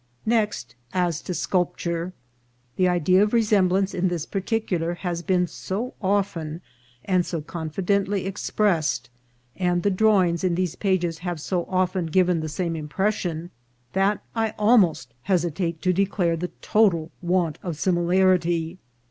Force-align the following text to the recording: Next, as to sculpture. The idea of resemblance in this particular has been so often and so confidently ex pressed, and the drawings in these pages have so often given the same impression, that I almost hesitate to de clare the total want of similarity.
Next, 0.25 0.73
as 0.95 1.21
to 1.21 1.35
sculpture. 1.35 2.11
The 2.75 2.87
idea 2.87 3.21
of 3.21 3.33
resemblance 3.33 3.93
in 3.93 4.07
this 4.07 4.25
particular 4.25 4.95
has 4.95 5.21
been 5.21 5.45
so 5.45 5.93
often 6.01 6.61
and 7.05 7.23
so 7.23 7.39
confidently 7.39 8.25
ex 8.25 8.49
pressed, 8.49 9.11
and 9.55 9.83
the 9.83 9.91
drawings 9.91 10.43
in 10.43 10.55
these 10.55 10.73
pages 10.73 11.19
have 11.19 11.39
so 11.39 11.65
often 11.69 12.07
given 12.07 12.39
the 12.39 12.49
same 12.49 12.75
impression, 12.75 13.51
that 13.93 14.23
I 14.35 14.55
almost 14.57 15.13
hesitate 15.21 15.83
to 15.83 15.93
de 15.93 16.07
clare 16.07 16.35
the 16.35 16.49
total 16.63 17.11
want 17.21 17.59
of 17.61 17.77
similarity. 17.77 18.79